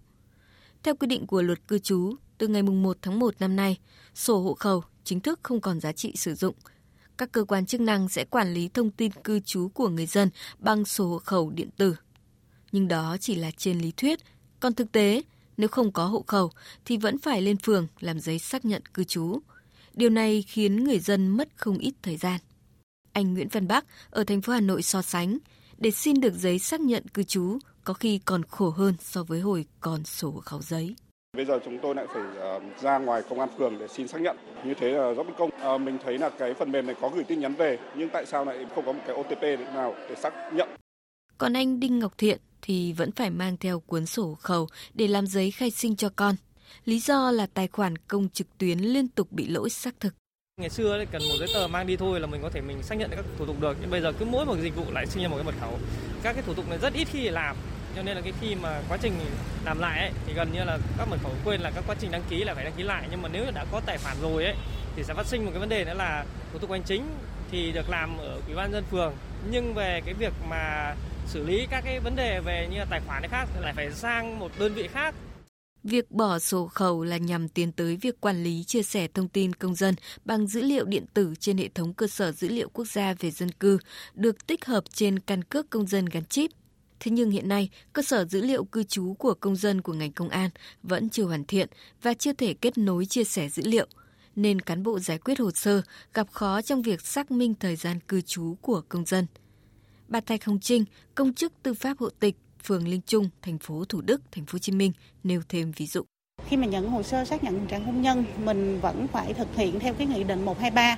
Theo 0.84 0.96
quy 0.96 1.08
định 1.08 1.28
của 1.28 1.42
luật 1.42 1.68
cư 1.68 1.80
trú, 1.80 2.16
từ 2.38 2.48
ngày 2.48 2.64
1 2.64 2.98
tháng 3.02 3.20
1 3.20 3.36
năm 3.40 3.56
nay, 3.56 3.78
sổ 4.16 4.42
hộ 4.42 4.54
khẩu 4.54 4.84
chính 5.04 5.20
thức 5.20 5.40
không 5.44 5.62
còn 5.62 5.80
giá 5.80 5.92
trị 5.92 6.14
sử 6.16 6.36
dụng. 6.36 6.56
Các 7.18 7.32
cơ 7.32 7.44
quan 7.44 7.66
chức 7.66 7.82
năng 7.82 8.10
sẽ 8.10 8.26
quản 8.26 8.54
lý 8.54 8.70
thông 8.74 8.92
tin 8.92 9.12
cư 9.12 9.40
trú 9.40 9.70
của 9.74 9.90
người 9.90 10.06
dân 10.06 10.30
bằng 10.60 10.86
sổ 10.86 11.08
hộ 11.08 11.20
khẩu 11.20 11.50
điện 11.50 11.70
tử. 11.78 11.96
Nhưng 12.72 12.88
đó 12.88 13.18
chỉ 13.20 13.36
là 13.36 13.52
trên 13.58 13.80
lý 13.80 13.92
thuyết, 13.92 14.20
còn 14.60 14.74
thực 14.74 14.92
tế, 14.92 15.22
nếu 15.58 15.68
không 15.68 15.92
có 15.92 16.06
hộ 16.06 16.24
khẩu 16.28 16.52
thì 16.86 16.98
vẫn 16.98 17.18
phải 17.18 17.42
lên 17.42 17.58
phường 17.58 17.88
làm 18.00 18.20
giấy 18.20 18.40
xác 18.40 18.66
nhận 18.66 18.82
cư 18.94 19.04
trú. 19.04 19.40
Điều 19.94 20.10
này 20.10 20.42
khiến 20.42 20.84
người 20.84 21.00
dân 21.00 21.28
mất 21.28 21.50
không 21.56 21.78
ít 21.78 21.94
thời 22.02 22.18
gian. 22.18 22.40
Anh 23.14 23.34
Nguyễn 23.34 23.48
Văn 23.48 23.68
Bắc 23.68 23.86
ở 24.10 24.24
thành 24.24 24.42
phố 24.42 24.54
Hà 24.54 24.62
Nội 24.62 24.82
so 24.82 25.02
sánh, 25.02 25.38
để 25.78 25.92
xin 25.92 26.22
được 26.22 26.34
giấy 26.34 26.60
xác 26.60 26.80
nhận 26.82 27.08
cư 27.08 27.24
trú 27.24 27.60
có 27.90 27.94
khi 27.94 28.20
còn 28.26 28.44
khổ 28.44 28.70
hơn 28.70 28.96
so 29.00 29.24
với 29.24 29.40
hồi 29.40 29.66
còn 29.80 30.04
sổ 30.04 30.32
hộ 30.32 30.40
khẩu 30.40 30.62
giấy. 30.62 30.96
Bây 31.38 31.46
giờ 31.46 31.60
chúng 31.66 31.80
tôi 31.82 31.96
lại 31.96 32.06
phải 32.14 32.24
uh, 32.58 32.82
ra 32.82 32.98
ngoài 32.98 33.22
công 33.30 33.40
an 33.40 33.50
phường 33.58 33.80
để 33.80 33.88
xin 33.88 34.08
xác 34.08 34.22
nhận. 34.22 34.38
Như 34.66 34.74
thế 34.74 34.92
là 34.92 35.14
rất 35.14 35.24
bất 35.24 35.34
công. 35.38 35.50
Uh, 35.76 35.82
mình 35.82 35.98
thấy 36.04 36.18
là 36.18 36.30
cái 36.30 36.54
phần 36.54 36.72
mềm 36.72 36.86
này 36.86 36.96
có 37.02 37.10
gửi 37.10 37.24
tin 37.24 37.40
nhắn 37.40 37.56
về, 37.56 37.80
nhưng 37.96 38.10
tại 38.10 38.26
sao 38.26 38.46
lại 38.46 38.66
không 38.76 38.86
có 38.86 38.92
một 38.92 39.00
cái 39.08 39.16
OTP 39.16 39.74
nào 39.74 39.96
để 40.10 40.16
xác 40.16 40.34
nhận? 40.54 40.70
Còn 41.38 41.54
anh 41.54 41.80
Đinh 41.80 42.00
Ngọc 42.00 42.14
Thiện 42.18 42.40
thì 42.62 42.94
vẫn 42.94 43.12
phải 43.12 43.30
mang 43.30 43.58
theo 43.58 43.80
cuốn 43.80 44.06
sổ 44.06 44.24
hộ 44.24 44.36
khẩu 44.36 44.68
để 44.94 45.08
làm 45.08 45.28
giấy 45.28 45.52
khai 45.52 45.72
sinh 45.72 45.96
cho 45.96 46.10
con. 46.16 46.36
Lý 46.86 47.00
do 47.00 47.32
là 47.32 47.48
tài 47.54 47.68
khoản 47.68 47.98
công 47.98 48.30
trực 48.30 48.58
tuyến 48.58 48.80
liên 48.80 49.08
tục 49.08 49.32
bị 49.32 49.48
lỗi 49.48 49.70
xác 49.70 50.00
thực. 50.00 50.14
Ngày 50.62 50.70
xưa 50.70 50.98
thì 51.00 51.06
cần 51.12 51.22
một 51.30 51.36
giấy 51.40 51.48
tờ 51.54 51.68
mang 51.68 51.88
đi 51.88 51.98
thôi 51.98 52.20
là 52.20 52.28
mình 52.28 52.42
có 52.42 52.50
thể 52.50 52.62
mình 52.62 52.84
xác 52.84 52.96
nhận 52.96 53.10
các 53.10 53.26
thủ 53.38 53.46
tục 53.46 53.56
được, 53.62 53.78
nhưng 53.82 53.90
bây 53.90 54.02
giờ 54.02 54.12
cứ 54.20 54.26
mỗi 54.26 54.46
một 54.46 54.56
dịch 54.62 54.76
vụ 54.76 54.84
lại 54.92 55.06
sinh 55.08 55.24
ra 55.24 55.30
một 55.30 55.36
cái 55.36 55.46
mật 55.46 55.56
khẩu. 55.60 55.80
Các 56.24 56.34
cái 56.34 56.44
thủ 56.44 56.54
tục 56.54 56.70
này 56.70 56.78
rất 56.78 56.94
ít 56.94 57.08
khi 57.12 57.30
làm, 57.30 57.56
cho 57.96 58.02
nên 58.02 58.16
là 58.16 58.22
cái 58.22 58.34
khi 58.42 58.56
mà 58.56 58.82
quá 58.90 58.98
trình 59.02 59.14
làm 59.66 59.80
lại 59.80 60.00
ấy, 60.00 60.12
thì 60.26 60.34
gần 60.34 60.52
như 60.54 60.64
là 60.64 60.78
các 60.98 61.08
mật 61.10 61.18
khẩu 61.24 61.32
quên 61.46 61.62
là 61.62 61.72
các 61.72 61.84
quá 61.88 61.96
trình 62.00 62.12
đăng 62.12 62.24
ký 62.30 62.44
là 62.44 62.54
phải 62.54 62.64
đăng 62.64 62.74
ký 62.78 62.84
lại. 62.84 63.08
Nhưng 63.12 63.22
mà 63.22 63.30
nếu 63.30 63.52
đã 63.56 63.66
có 63.72 63.82
tài 63.86 63.98
khoản 63.98 64.18
rồi 64.22 64.46
ấy 64.46 64.56
thì 64.96 65.04
sẽ 65.04 65.14
phát 65.14 65.26
sinh 65.26 65.46
một 65.46 65.52
cái 65.54 65.60
vấn 65.60 65.70
đề 65.70 65.86
nữa 65.86 65.94
là 65.94 66.26
thủ 66.54 66.60
tục 66.60 66.72
hành 66.72 66.84
chính 66.84 67.04
thì 67.52 67.72
được 67.72 67.90
làm 67.90 68.18
ở 68.18 68.42
ủy 68.48 68.56
ban 68.56 68.72
dân 68.72 68.84
phường. 68.92 69.14
Nhưng 69.52 69.74
về 69.74 70.02
cái 70.06 70.14
việc 70.14 70.34
mà 70.50 70.96
xử 71.28 71.46
lý 71.46 71.68
các 71.70 71.82
cái 71.86 72.00
vấn 72.00 72.16
đề 72.16 72.40
về 72.40 72.68
như 72.72 72.78
là 72.78 72.86
tài 72.90 73.02
khoản 73.08 73.24
khác 73.28 73.48
thì 73.54 73.62
lại 73.62 73.74
phải 73.76 73.92
sang 73.92 74.40
một 74.40 74.52
đơn 74.60 74.74
vị 74.74 74.88
khác. 74.88 75.16
Việc 75.84 76.12
bỏ 76.12 76.40
sổ 76.40 76.68
khẩu 76.68 77.04
là 77.04 77.18
nhằm 77.18 77.50
tiến 77.50 77.72
tới 77.72 77.98
việc 78.02 78.22
quản 78.22 78.44
lý 78.44 78.64
chia 78.64 78.84
sẻ 78.84 79.08
thông 79.14 79.28
tin 79.28 79.54
công 79.54 79.76
dân 79.76 79.96
bằng 80.26 80.48
dữ 80.48 80.62
liệu 80.62 80.86
điện 80.86 81.06
tử 81.14 81.34
trên 81.40 81.58
hệ 81.58 81.70
thống 81.76 81.94
cơ 81.94 82.08
sở 82.08 82.32
dữ 82.32 82.50
liệu 82.50 82.70
quốc 82.70 82.86
gia 82.86 83.14
về 83.14 83.32
dân 83.32 83.52
cư, 83.52 83.80
được 84.14 84.48
tích 84.48 84.66
hợp 84.66 84.84
trên 84.94 85.20
căn 85.20 85.44
cước 85.44 85.70
công 85.70 85.88
dân 85.88 86.06
gắn 86.06 86.26
chip. 86.26 86.52
Thế 87.00 87.12
nhưng 87.12 87.32
hiện 87.32 87.48
nay, 87.48 87.70
cơ 87.94 88.02
sở 88.02 88.26
dữ 88.26 88.42
liệu 88.42 88.64
cư 88.64 88.84
trú 88.84 89.14
của 89.14 89.34
công 89.34 89.56
dân 89.56 89.82
của 89.82 89.94
ngành 89.94 90.12
công 90.12 90.30
an 90.30 90.50
vẫn 90.84 91.10
chưa 91.10 91.24
hoàn 91.24 91.46
thiện 91.46 91.70
và 92.02 92.14
chưa 92.14 92.34
thể 92.34 92.54
kết 92.54 92.78
nối 92.78 93.06
chia 93.06 93.24
sẻ 93.24 93.50
dữ 93.50 93.64
liệu, 93.66 93.88
nên 94.36 94.62
cán 94.62 94.84
bộ 94.84 95.00
giải 95.00 95.18
quyết 95.18 95.40
hồ 95.40 95.52
sơ 95.52 95.82
gặp 96.14 96.32
khó 96.32 96.62
trong 96.62 96.82
việc 96.82 97.02
xác 97.02 97.32
minh 97.32 97.54
thời 97.60 97.76
gian 97.76 98.00
cư 98.00 98.22
trú 98.22 98.56
của 98.62 98.82
công 98.90 99.06
dân. 99.06 99.26
Bà 100.08 100.22
Thạch 100.22 100.46
Hồng 100.46 100.60
Trinh, 100.60 100.86
công 101.16 101.34
chức 101.34 101.54
tư 101.64 101.74
pháp 101.74 101.98
hộ 101.98 102.10
tịch, 102.10 102.36
phường 102.64 102.88
Linh 102.88 103.02
Trung, 103.02 103.30
thành 103.42 103.58
phố 103.58 103.86
Thủ 103.86 104.02
Đức, 104.02 104.22
thành 104.32 104.46
phố 104.46 104.52
Hồ 104.54 104.60
Chí 104.60 104.72
Minh 104.72 104.92
nêu 105.24 105.42
thêm 105.50 105.72
ví 105.72 105.88
dụ. 105.88 106.04
Khi 106.48 106.58
mà 106.58 106.68
nhận 106.68 106.90
hồ 106.90 107.04
sơ 107.04 107.26
xác 107.26 107.44
nhận 107.44 107.68
trạng 107.68 107.86
hôn 107.86 108.02
nhân, 108.02 108.26
mình 108.44 108.80
vẫn 108.82 109.08
phải 109.08 109.34
thực 109.34 109.56
hiện 109.56 109.80
theo 109.80 109.94
cái 109.94 110.08
nghị 110.08 110.24
định 110.24 110.46
123 110.46 110.98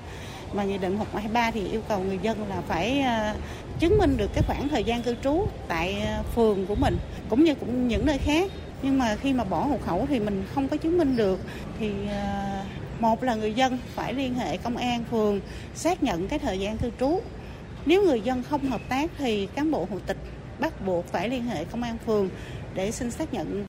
mà 0.54 0.64
nghị 0.64 0.78
định 0.78 0.98
123 0.98 1.52
thì 1.52 1.68
yêu 1.68 1.82
cầu 1.90 2.00
người 2.00 2.20
dân 2.22 2.48
là 2.50 2.62
phải 2.62 3.00
à, 3.00 3.36
chứng 3.82 3.98
minh 3.98 4.18
được 4.18 4.30
cái 4.34 4.44
khoảng 4.48 4.70
thời 4.70 4.84
gian 4.84 5.02
cư 5.02 5.16
trú 5.24 5.48
tại 5.68 6.02
ờ, 6.02 6.24
phường 6.36 6.66
của 6.66 6.76
mình, 6.76 6.98
cũng 7.30 7.44
như 7.44 7.56
cũng 7.56 7.88
những 7.88 8.06
nơi 8.06 8.18
khác. 8.18 8.52
Nhưng 8.82 9.00
mà 9.00 9.16
khi 9.16 9.34
mà 9.34 9.44
bỏ 9.44 9.66
hộ 9.66 9.78
khẩu 9.86 10.06
thì 10.10 10.20
mình 10.20 10.44
không 10.54 10.68
có 10.68 10.78
chứng 10.78 10.98
minh 10.98 11.16
được. 11.16 11.40
Thì 11.80 11.92
ờ, 12.10 12.64
một 13.00 13.24
là 13.24 13.36
người 13.36 13.54
dân 13.54 13.78
phải 13.96 14.14
liên 14.14 14.34
hệ 14.36 14.58
công 14.58 14.78
an 14.78 15.04
phường 15.12 15.40
xác 15.76 16.04
nhận 16.04 16.28
cái 16.28 16.40
thời 16.40 16.60
gian 16.60 16.78
cư 16.78 16.90
trú. 17.00 17.20
Nếu 17.86 18.04
người 18.04 18.22
dân 18.22 18.44
không 18.44 18.70
hợp 18.70 18.82
tác 18.90 19.12
thì 19.18 19.48
cán 19.56 19.72
bộ 19.72 19.88
hộ 19.92 19.98
tịch 20.06 20.18
bắt 20.60 20.86
buộc 20.86 21.06
phải 21.06 21.30
liên 21.30 21.44
hệ 21.44 21.66
công 21.66 21.84
an 21.84 21.98
phường 22.06 22.30
để 22.74 22.92
xin 22.92 23.12
xác 23.12 23.34
nhận 23.34 23.66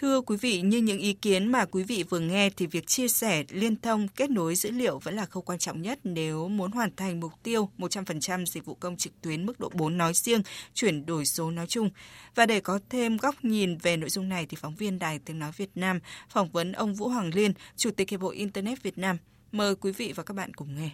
Thưa 0.00 0.20
quý 0.20 0.36
vị, 0.36 0.60
như 0.60 0.78
những 0.78 0.98
ý 0.98 1.12
kiến 1.12 1.52
mà 1.52 1.64
quý 1.64 1.82
vị 1.82 2.04
vừa 2.10 2.20
nghe 2.20 2.50
thì 2.50 2.66
việc 2.66 2.86
chia 2.86 3.08
sẻ, 3.08 3.44
liên 3.50 3.80
thông, 3.80 4.08
kết 4.08 4.30
nối 4.30 4.54
dữ 4.54 4.70
liệu 4.70 4.98
vẫn 4.98 5.14
là 5.14 5.26
khâu 5.26 5.42
quan 5.42 5.58
trọng 5.58 5.82
nhất 5.82 5.98
nếu 6.04 6.48
muốn 6.48 6.72
hoàn 6.72 6.96
thành 6.96 7.20
mục 7.20 7.32
tiêu 7.42 7.68
100% 7.78 8.46
dịch 8.46 8.64
vụ 8.64 8.74
công 8.74 8.96
trực 8.96 9.12
tuyến 9.20 9.46
mức 9.46 9.60
độ 9.60 9.70
4 9.74 9.98
nói 9.98 10.12
riêng, 10.14 10.42
chuyển 10.74 11.06
đổi 11.06 11.24
số 11.24 11.50
nói 11.50 11.66
chung. 11.66 11.90
Và 12.34 12.46
để 12.46 12.60
có 12.60 12.78
thêm 12.90 13.16
góc 13.16 13.44
nhìn 13.44 13.76
về 13.76 13.96
nội 13.96 14.10
dung 14.10 14.28
này 14.28 14.46
thì 14.46 14.56
phóng 14.60 14.74
viên 14.74 14.98
Đài 14.98 15.18
Tiếng 15.18 15.38
Nói 15.38 15.52
Việt 15.56 15.70
Nam 15.74 16.00
phỏng 16.28 16.50
vấn 16.50 16.72
ông 16.72 16.94
Vũ 16.94 17.08
Hoàng 17.08 17.30
Liên, 17.34 17.52
Chủ 17.76 17.90
tịch 17.90 18.10
Hiệp 18.10 18.20
hội 18.20 18.36
Internet 18.36 18.82
Việt 18.82 18.98
Nam. 18.98 19.16
Mời 19.52 19.74
quý 19.74 19.92
vị 19.92 20.12
và 20.16 20.22
các 20.22 20.34
bạn 20.34 20.54
cùng 20.54 20.76
nghe. 20.76 20.90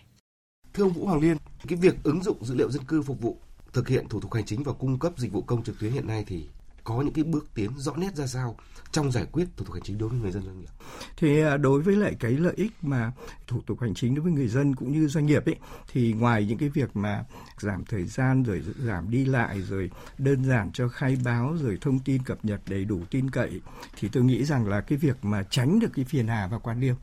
Thưa 0.72 0.84
ông 0.84 0.92
Vũ 0.92 1.06
Hoàng 1.06 1.20
Liên, 1.20 1.36
cái 1.68 1.78
việc 1.78 1.94
ứng 2.04 2.22
dụng 2.22 2.44
dữ 2.44 2.54
liệu 2.54 2.70
dân 2.70 2.84
cư 2.84 3.02
phục 3.02 3.20
vụ 3.20 3.38
thực 3.72 3.88
hiện 3.88 4.08
thủ 4.08 4.20
tục 4.20 4.34
hành 4.34 4.44
chính 4.44 4.62
và 4.62 4.72
cung 4.72 4.98
cấp 4.98 5.12
dịch 5.16 5.32
vụ 5.32 5.42
công 5.42 5.64
trực 5.64 5.78
tuyến 5.78 5.92
hiện 5.92 6.06
nay 6.06 6.24
thì 6.26 6.46
có 6.86 7.02
những 7.02 7.14
cái 7.14 7.24
bước 7.24 7.46
tiến 7.54 7.70
rõ 7.76 7.92
nét 7.96 8.16
ra 8.16 8.26
sao 8.26 8.56
trong 8.92 9.12
giải 9.12 9.26
quyết 9.32 9.44
thủ 9.56 9.64
tục 9.64 9.74
hành 9.74 9.82
chính 9.82 9.98
đối 9.98 10.08
với 10.08 10.18
người 10.18 10.30
dân 10.32 10.42
doanh 10.42 10.60
nghiệp? 10.60 10.70
Thì 11.16 11.40
à, 11.40 11.56
đối 11.56 11.82
với 11.82 11.96
lại 11.96 12.16
cái 12.20 12.32
lợi 12.32 12.54
ích 12.56 12.72
mà 12.82 13.12
thủ 13.46 13.60
tục 13.66 13.80
hành 13.80 13.94
chính 13.94 14.14
đối 14.14 14.24
với 14.24 14.32
người 14.32 14.48
dân 14.48 14.74
cũng 14.74 14.92
như 14.92 15.08
doanh 15.08 15.26
nghiệp 15.26 15.46
ấy, 15.46 15.56
thì 15.92 16.12
ngoài 16.12 16.46
những 16.46 16.58
cái 16.58 16.68
việc 16.68 16.96
mà 16.96 17.24
giảm 17.60 17.84
thời 17.84 18.04
gian 18.04 18.42
rồi 18.42 18.62
giảm 18.78 19.10
đi 19.10 19.24
lại 19.24 19.62
rồi 19.62 19.90
đơn 20.18 20.44
giản 20.44 20.72
cho 20.72 20.88
khai 20.88 21.18
báo 21.24 21.56
rồi 21.62 21.78
thông 21.80 21.98
tin 21.98 22.22
cập 22.22 22.44
nhật 22.44 22.60
đầy 22.68 22.84
đủ 22.84 23.00
tin 23.10 23.30
cậy, 23.30 23.60
thì 23.98 24.08
tôi 24.08 24.24
nghĩ 24.24 24.44
rằng 24.44 24.66
là 24.66 24.80
cái 24.80 24.98
việc 24.98 25.24
mà 25.24 25.42
tránh 25.42 25.78
được 25.78 25.90
cái 25.94 26.04
phiền 26.04 26.28
hà 26.28 26.46
và 26.46 26.58
quan 26.58 26.80
liêu 26.80 26.94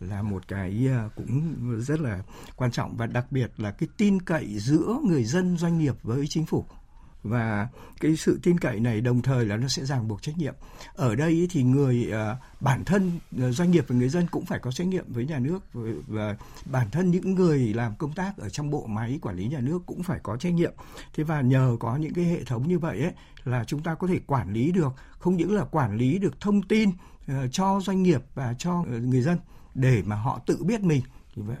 là 0.00 0.22
một 0.22 0.48
cái 0.48 0.88
à, 0.88 1.08
cũng 1.16 1.56
rất 1.80 2.00
là 2.00 2.22
quan 2.56 2.70
trọng 2.70 2.96
và 2.96 3.06
đặc 3.06 3.26
biệt 3.30 3.50
là 3.56 3.70
cái 3.70 3.88
tin 3.96 4.22
cậy 4.22 4.58
giữa 4.58 4.96
người 5.04 5.24
dân 5.24 5.56
doanh 5.58 5.78
nghiệp 5.78 5.94
với 6.02 6.26
chính 6.28 6.46
phủ 6.46 6.64
và 7.22 7.68
cái 8.00 8.16
sự 8.16 8.40
tin 8.42 8.58
cậy 8.58 8.80
này 8.80 9.00
đồng 9.00 9.22
thời 9.22 9.44
là 9.44 9.56
nó 9.56 9.68
sẽ 9.68 9.84
ràng 9.84 10.08
buộc 10.08 10.22
trách 10.22 10.38
nhiệm. 10.38 10.54
Ở 10.94 11.14
đây 11.14 11.48
thì 11.50 11.62
người 11.62 12.08
ờ, 12.12 12.36
bản 12.60 12.84
thân 12.84 13.18
ờ, 13.38 13.52
doanh 13.52 13.70
nghiệp 13.70 13.84
và 13.88 13.96
người 13.96 14.08
dân 14.08 14.26
cũng 14.30 14.44
phải 14.44 14.58
có 14.58 14.72
trách 14.72 14.86
nhiệm 14.86 15.12
với 15.12 15.26
nhà 15.26 15.38
nước. 15.38 15.58
Và, 16.06 16.36
bản 16.64 16.90
thân 16.90 17.10
những 17.10 17.34
người 17.34 17.74
làm 17.74 17.94
công 17.96 18.12
tác 18.12 18.38
ở 18.38 18.48
trong 18.48 18.70
bộ 18.70 18.86
máy 18.86 19.18
quản 19.22 19.36
lý 19.36 19.48
nhà 19.48 19.60
nước 19.60 19.78
cũng 19.86 20.02
phải 20.02 20.20
có 20.22 20.36
trách 20.36 20.52
nhiệm. 20.52 20.72
Thế 21.14 21.24
và 21.24 21.40
nhờ 21.40 21.76
có 21.80 21.96
những 21.96 22.14
cái 22.14 22.24
hệ 22.24 22.44
thống 22.44 22.68
như 22.68 22.78
vậy 22.78 23.00
ấy 23.00 23.12
là 23.44 23.64
chúng 23.64 23.82
ta 23.82 23.94
có 23.94 24.06
thể 24.06 24.18
quản 24.26 24.52
lý 24.52 24.72
được 24.72 24.92
không 25.18 25.36
những 25.36 25.54
là 25.54 25.64
quản 25.64 25.96
lý 25.96 26.18
được 26.18 26.40
thông 26.40 26.62
tin 26.62 26.90
ờ, 27.26 27.48
cho 27.48 27.80
doanh 27.82 28.02
nghiệp 28.02 28.22
và 28.34 28.54
cho 28.58 28.82
người 28.82 29.22
dân 29.22 29.38
để 29.74 30.02
mà 30.06 30.16
họ 30.16 30.40
tự 30.46 30.64
biết 30.64 30.80
mình 30.80 31.02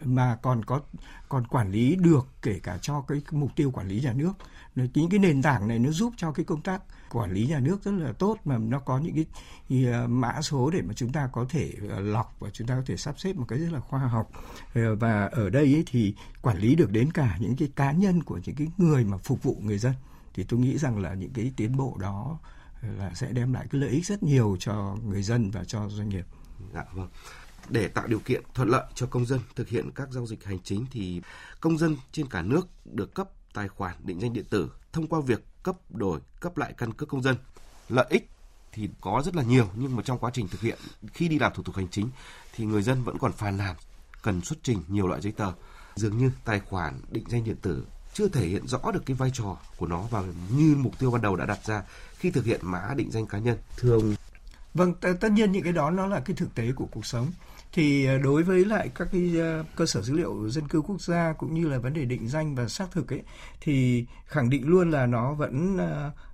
mà 0.04 0.38
còn 0.42 0.64
có, 0.64 0.80
còn 1.28 1.46
quản 1.46 1.72
lý 1.72 1.96
được 1.96 2.28
kể 2.42 2.60
cả 2.62 2.78
cho 2.82 3.00
cái 3.08 3.22
mục 3.30 3.50
tiêu 3.56 3.70
quản 3.70 3.88
lý 3.88 4.00
nhà 4.00 4.12
nước 4.12 4.32
những 4.74 5.10
cái 5.10 5.18
nền 5.18 5.42
tảng 5.42 5.68
này 5.68 5.78
nó 5.78 5.90
giúp 5.90 6.12
cho 6.16 6.32
cái 6.32 6.44
công 6.44 6.62
tác 6.62 6.82
quản 7.10 7.32
lý 7.32 7.46
nhà 7.46 7.60
nước 7.60 7.84
rất 7.84 7.90
là 7.90 8.12
tốt 8.12 8.36
mà 8.44 8.58
nó 8.58 8.78
có 8.78 8.98
những 8.98 9.14
cái 9.14 9.26
ờ, 9.92 10.06
mã 10.06 10.42
số 10.42 10.70
để 10.70 10.82
mà 10.82 10.94
chúng 10.94 11.12
ta 11.12 11.28
có 11.32 11.46
thể 11.48 11.72
ờ, 11.88 12.00
lọc 12.00 12.36
và 12.38 12.50
chúng 12.52 12.66
ta 12.66 12.74
có 12.74 12.82
thể 12.86 12.96
sắp 12.96 13.20
xếp 13.20 13.36
một 13.36 13.44
cái 13.48 13.58
rất 13.58 13.72
là 13.72 13.80
khoa 13.80 14.00
học 14.00 14.30
ờ, 14.74 14.94
và 14.94 15.26
ở 15.26 15.50
đây 15.50 15.74
ấy 15.74 15.84
thì 15.86 16.14
quản 16.42 16.58
lý 16.58 16.74
được 16.74 16.90
đến 16.90 17.12
cả 17.12 17.36
những 17.40 17.56
cái 17.56 17.68
cá 17.76 17.92
nhân 17.92 18.22
của 18.22 18.40
những 18.44 18.56
cái 18.56 18.66
người 18.78 19.04
mà 19.04 19.16
phục 19.16 19.42
vụ 19.42 19.56
người 19.62 19.78
dân 19.78 19.92
thì 20.34 20.44
tôi 20.44 20.60
nghĩ 20.60 20.78
rằng 20.78 20.98
là 20.98 21.14
những 21.14 21.32
cái 21.32 21.52
tiến 21.56 21.76
bộ 21.76 21.96
đó 22.00 22.38
là 22.82 23.10
sẽ 23.14 23.32
đem 23.32 23.52
lại 23.52 23.66
cái 23.70 23.80
lợi 23.80 23.90
ích 23.90 24.06
rất 24.06 24.22
nhiều 24.22 24.56
cho 24.60 24.96
người 25.04 25.22
dân 25.22 25.50
và 25.50 25.64
cho 25.64 25.88
doanh 25.88 26.08
nghiệp. 26.08 26.24
Dạ 26.74 26.84
vâng. 26.92 27.08
Để 27.68 27.88
tạo 27.88 28.06
điều 28.06 28.18
kiện 28.18 28.42
thuận 28.54 28.68
lợi 28.68 28.84
cho 28.94 29.06
công 29.06 29.26
dân 29.26 29.40
thực 29.56 29.68
hiện 29.68 29.90
các 29.94 30.08
giao 30.10 30.26
dịch 30.26 30.44
hành 30.44 30.58
chính 30.64 30.86
thì 30.90 31.20
công 31.60 31.78
dân 31.78 31.96
trên 32.12 32.26
cả 32.26 32.42
nước 32.42 32.68
được 32.84 33.14
cấp 33.14 33.28
tài 33.54 33.68
khoản 33.68 33.96
định 34.04 34.20
danh 34.20 34.32
điện 34.32 34.44
tử 34.50 34.70
thông 34.92 35.06
qua 35.06 35.20
việc 35.20 35.44
cấp 35.62 35.76
đổi, 35.90 36.20
cấp 36.40 36.58
lại 36.58 36.74
căn 36.78 36.92
cước 36.92 37.08
công 37.08 37.22
dân. 37.22 37.36
Lợi 37.88 38.06
ích 38.08 38.30
thì 38.72 38.88
có 39.00 39.22
rất 39.24 39.36
là 39.36 39.42
nhiều 39.42 39.68
nhưng 39.74 39.96
mà 39.96 40.02
trong 40.02 40.18
quá 40.18 40.30
trình 40.34 40.48
thực 40.48 40.60
hiện 40.60 40.78
khi 41.12 41.28
đi 41.28 41.38
làm 41.38 41.52
thủ 41.54 41.62
tục 41.62 41.76
hành 41.76 41.88
chính 41.88 42.10
thì 42.54 42.64
người 42.64 42.82
dân 42.82 43.04
vẫn 43.04 43.18
còn 43.18 43.32
phàn 43.32 43.56
nàn 43.56 43.76
cần 44.22 44.40
xuất 44.40 44.58
trình 44.62 44.82
nhiều 44.88 45.06
loại 45.06 45.20
giấy 45.20 45.32
tờ. 45.32 45.52
Dường 45.96 46.18
như 46.18 46.30
tài 46.44 46.60
khoản 46.60 47.00
định 47.10 47.24
danh 47.28 47.44
điện 47.44 47.56
tử 47.62 47.86
chưa 48.14 48.28
thể 48.28 48.46
hiện 48.46 48.66
rõ 48.66 48.78
được 48.92 49.02
cái 49.06 49.16
vai 49.16 49.30
trò 49.34 49.56
của 49.76 49.86
nó 49.86 50.02
và 50.10 50.22
như 50.50 50.76
mục 50.78 50.98
tiêu 50.98 51.10
ban 51.10 51.22
đầu 51.22 51.36
đã 51.36 51.46
đặt 51.46 51.64
ra 51.64 51.82
khi 52.16 52.30
thực 52.30 52.44
hiện 52.44 52.60
mã 52.62 52.94
định 52.96 53.10
danh 53.10 53.26
cá 53.26 53.38
nhân. 53.38 53.58
Thưa 53.76 53.92
ông 53.92 54.14
Vâng, 54.74 54.94
tất 55.20 55.32
nhiên 55.32 55.52
những 55.52 55.62
cái 55.62 55.72
đó 55.72 55.90
nó 55.90 56.06
là 56.06 56.20
cái 56.20 56.36
thực 56.36 56.54
tế 56.54 56.72
của 56.72 56.86
cuộc 56.90 57.06
sống. 57.06 57.32
Thì 57.72 58.06
ờ, 58.06 58.18
đối 58.18 58.42
với 58.42 58.64
lại 58.64 58.90
các 58.94 59.08
cái 59.12 59.32
ờ, 59.38 59.64
cơ 59.76 59.86
sở 59.86 60.02
dữ 60.02 60.14
liệu 60.14 60.48
dân 60.48 60.68
cư 60.68 60.80
quốc 60.80 61.00
gia 61.00 61.32
cũng 61.32 61.54
như 61.54 61.68
là 61.68 61.78
vấn 61.78 61.92
đề 61.92 62.04
định 62.04 62.28
danh 62.28 62.54
và 62.54 62.68
xác 62.68 62.86
thực 62.92 63.12
ấy 63.12 63.22
thì 63.60 64.06
khẳng 64.26 64.50
định 64.50 64.68
luôn 64.68 64.90
là 64.90 65.06
nó 65.06 65.34
vẫn 65.34 65.76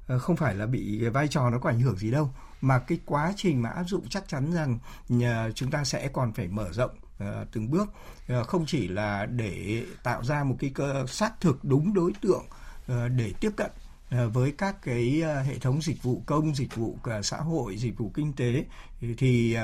ờ, 0.08 0.18
không 0.18 0.36
phải 0.36 0.54
là 0.54 0.66
bị 0.66 1.08
vai 1.08 1.28
trò 1.28 1.50
nó 1.50 1.58
có 1.58 1.70
ảnh 1.70 1.80
hưởng 1.80 1.96
gì 1.96 2.10
đâu 2.10 2.30
mà 2.60 2.78
cái 2.78 2.98
quá 3.06 3.32
trình 3.36 3.62
mà 3.62 3.70
áp 3.70 3.84
dụng 3.84 4.08
chắc 4.08 4.28
chắn 4.28 4.52
rằng 4.52 4.78
chúng 5.54 5.70
ta 5.70 5.84
sẽ 5.84 6.08
còn 6.08 6.32
phải 6.32 6.48
mở 6.48 6.68
rộng 6.72 6.90
từng 7.52 7.70
bước. 7.70 7.88
Không 8.46 8.66
chỉ 8.66 8.88
là 8.88 9.26
để 9.26 9.84
tạo 10.02 10.24
ra 10.24 10.44
một 10.44 10.56
cái 10.58 10.70
cơ 10.74 11.06
xác 11.08 11.40
thực 11.40 11.64
đúng 11.64 11.94
đối 11.94 12.12
tượng 12.20 12.44
để 12.88 13.32
tiếp 13.40 13.50
cận 13.56 13.70
Ờ, 14.10 14.28
với 14.28 14.52
các 14.52 14.82
cái 14.82 15.20
ờ, 15.20 15.42
hệ 15.42 15.58
thống 15.58 15.82
dịch 15.82 16.02
vụ 16.02 16.22
công, 16.26 16.54
dịch 16.54 16.76
vụ 16.76 16.98
ờ, 17.02 17.22
xã 17.22 17.36
hội, 17.36 17.76
dịch 17.76 17.98
vụ 17.98 18.10
kinh 18.14 18.32
tế 18.32 18.64
thì 19.18 19.56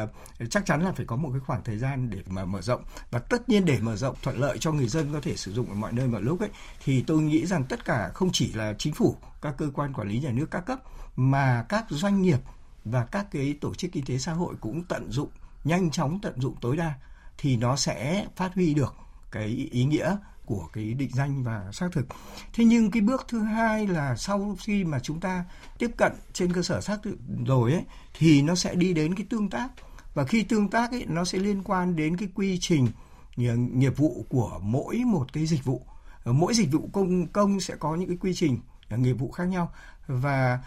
chắc 0.50 0.66
chắn 0.66 0.82
là 0.82 0.92
phải 0.92 1.06
có 1.06 1.16
một 1.16 1.30
cái 1.32 1.40
khoảng 1.40 1.64
thời 1.64 1.78
gian 1.78 2.10
để 2.10 2.18
mà 2.26 2.44
mở 2.44 2.62
rộng. 2.62 2.84
Và 3.10 3.18
tất 3.18 3.48
nhiên 3.48 3.64
để 3.64 3.78
mở 3.80 3.96
rộng 3.96 4.16
thuận 4.22 4.38
lợi 4.40 4.58
cho 4.58 4.72
người 4.72 4.88
dân 4.88 5.12
có 5.12 5.20
thể 5.20 5.36
sử 5.36 5.52
dụng 5.52 5.68
ở 5.68 5.74
mọi 5.74 5.92
nơi 5.92 6.08
mọi 6.08 6.22
lúc 6.22 6.40
ấy 6.40 6.48
thì 6.84 7.04
tôi 7.06 7.22
nghĩ 7.22 7.46
rằng 7.46 7.64
tất 7.64 7.84
cả 7.84 8.10
không 8.14 8.30
chỉ 8.32 8.52
là 8.52 8.74
chính 8.78 8.94
phủ, 8.94 9.16
các 9.42 9.54
cơ 9.58 9.70
quan 9.74 9.92
quản 9.92 10.08
lý 10.08 10.18
nhà 10.18 10.30
nước 10.30 10.50
các 10.50 10.60
cấp 10.60 10.78
mà 11.16 11.66
các 11.68 11.84
doanh 11.88 12.22
nghiệp 12.22 12.38
và 12.84 13.04
các 13.04 13.26
cái 13.30 13.54
tổ 13.60 13.74
chức 13.74 13.92
kinh 13.92 14.04
tế 14.04 14.18
xã 14.18 14.32
hội 14.32 14.54
cũng 14.60 14.84
tận 14.84 15.10
dụng 15.12 15.28
nhanh 15.64 15.90
chóng 15.90 16.18
tận 16.22 16.40
dụng 16.40 16.56
tối 16.60 16.76
đa 16.76 16.94
thì 17.38 17.56
nó 17.56 17.76
sẽ 17.76 18.26
phát 18.36 18.54
huy 18.54 18.74
được 18.74 18.94
cái 19.30 19.68
ý 19.72 19.84
nghĩa 19.84 20.16
của 20.46 20.68
cái 20.72 20.94
định 20.94 21.10
danh 21.12 21.42
và 21.42 21.72
xác 21.72 21.92
thực. 21.92 22.06
Thế 22.52 22.64
nhưng 22.64 22.90
cái 22.90 23.02
bước 23.02 23.26
thứ 23.28 23.42
hai 23.42 23.86
là 23.86 24.16
sau 24.16 24.56
khi 24.60 24.84
mà 24.84 24.98
chúng 24.98 25.20
ta 25.20 25.44
tiếp 25.78 25.90
cận 25.96 26.12
trên 26.32 26.52
cơ 26.52 26.62
sở 26.62 26.80
xác 26.80 27.02
thực 27.02 27.16
rồi 27.46 27.72
ấy 27.72 27.84
thì 28.18 28.42
nó 28.42 28.54
sẽ 28.54 28.74
đi 28.74 28.92
đến 28.92 29.14
cái 29.14 29.26
tương 29.30 29.50
tác 29.50 29.68
và 30.14 30.24
khi 30.24 30.42
tương 30.42 30.68
tác 30.68 30.90
ấy 30.90 31.04
nó 31.08 31.24
sẽ 31.24 31.38
liên 31.38 31.62
quan 31.62 31.96
đến 31.96 32.16
cái 32.16 32.28
quy 32.34 32.58
trình 32.58 32.88
ờ, 33.36 33.56
nghiệp 33.56 33.96
vụ 33.96 34.26
của 34.28 34.60
mỗi 34.62 34.96
một 34.96 35.32
cái 35.32 35.46
dịch 35.46 35.64
vụ. 35.64 35.86
Ờ, 36.24 36.32
mỗi 36.32 36.54
dịch 36.54 36.72
vụ 36.72 36.88
công 36.92 37.26
công 37.26 37.60
sẽ 37.60 37.74
có 37.76 37.94
những 37.96 38.08
cái 38.08 38.18
quy 38.20 38.34
trình 38.34 38.58
ờ, 38.88 38.96
nghiệp 38.96 39.12
vụ 39.12 39.30
khác 39.30 39.44
nhau 39.44 39.72
và 40.06 40.60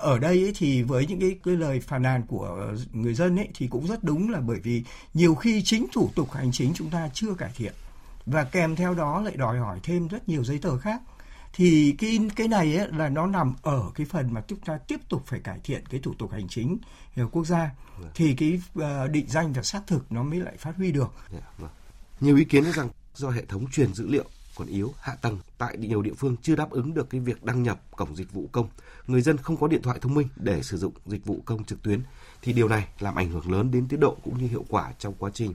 ở 0.00 0.18
đây 0.18 0.42
ấy 0.42 0.52
thì 0.56 0.82
với 0.82 1.06
những 1.06 1.20
cái, 1.20 1.38
cái 1.44 1.56
lời 1.56 1.80
phàn 1.80 2.02
nàn 2.02 2.22
của 2.26 2.74
người 2.92 3.14
dân 3.14 3.36
ấy 3.36 3.48
thì 3.54 3.66
cũng 3.66 3.86
rất 3.86 4.04
đúng 4.04 4.30
là 4.30 4.40
bởi 4.40 4.60
vì 4.62 4.84
nhiều 5.14 5.34
khi 5.34 5.62
chính 5.62 5.86
thủ 5.92 6.10
tục 6.14 6.32
hành 6.32 6.52
chính 6.52 6.74
chúng 6.74 6.90
ta 6.90 7.10
chưa 7.12 7.34
cải 7.34 7.50
thiện 7.56 7.72
và 8.26 8.44
kèm 8.44 8.76
theo 8.76 8.94
đó 8.94 9.20
lại 9.20 9.36
đòi 9.36 9.58
hỏi 9.58 9.80
thêm 9.82 10.08
rất 10.08 10.28
nhiều 10.28 10.44
giấy 10.44 10.58
tờ 10.58 10.78
khác 10.78 11.02
thì 11.52 11.94
cái 11.98 12.18
cái 12.36 12.48
này 12.48 12.76
ấy 12.76 12.88
là 12.92 13.08
nó 13.08 13.26
nằm 13.26 13.54
ở 13.62 13.82
cái 13.94 14.06
phần 14.10 14.34
mà 14.34 14.42
chúng 14.48 14.60
ta 14.60 14.78
tiếp 14.78 15.00
tục 15.08 15.22
phải 15.26 15.40
cải 15.40 15.60
thiện 15.64 15.86
cái 15.86 16.00
thủ 16.00 16.14
tục 16.18 16.32
hành 16.32 16.48
chính 16.48 16.78
quốc 17.32 17.46
gia 17.46 17.70
vâng. 17.98 18.10
thì 18.14 18.34
cái 18.34 18.60
uh, 18.78 19.10
định 19.10 19.26
danh 19.28 19.52
và 19.52 19.62
xác 19.62 19.86
thực 19.86 20.12
nó 20.12 20.22
mới 20.22 20.40
lại 20.40 20.56
phát 20.58 20.76
huy 20.76 20.92
được. 20.92 21.14
Yeah, 21.30 21.42
dạ, 21.42 21.50
vâng. 21.58 21.70
Nhiều 22.20 22.36
ý 22.36 22.44
kiến 22.44 22.64
nói 22.64 22.72
rằng 22.72 22.88
do 23.14 23.30
hệ 23.30 23.44
thống 23.44 23.70
truyền 23.70 23.94
dữ 23.94 24.06
liệu 24.08 24.24
còn 24.56 24.68
yếu, 24.68 24.94
hạ 25.00 25.14
tầng 25.14 25.38
tại 25.58 25.76
nhiều 25.76 26.02
địa 26.02 26.14
phương 26.18 26.36
chưa 26.42 26.56
đáp 26.56 26.70
ứng 26.70 26.94
được 26.94 27.10
cái 27.10 27.20
việc 27.20 27.44
đăng 27.44 27.62
nhập 27.62 27.80
cổng 27.96 28.16
dịch 28.16 28.32
vụ 28.32 28.48
công, 28.52 28.68
người 29.06 29.22
dân 29.22 29.36
không 29.36 29.56
có 29.56 29.68
điện 29.68 29.82
thoại 29.82 29.98
thông 30.00 30.14
minh 30.14 30.28
để 30.36 30.62
sử 30.62 30.76
dụng 30.76 30.92
dịch 31.06 31.24
vụ 31.24 31.42
công 31.44 31.64
trực 31.64 31.82
tuyến 31.82 32.00
thì 32.42 32.52
điều 32.52 32.68
này 32.68 32.88
làm 32.98 33.14
ảnh 33.14 33.30
hưởng 33.30 33.52
lớn 33.52 33.70
đến 33.70 33.88
tiến 33.88 34.00
độ 34.00 34.16
cũng 34.24 34.38
như 34.38 34.48
hiệu 34.48 34.64
quả 34.68 34.92
trong 34.98 35.14
quá 35.18 35.30
trình 35.34 35.54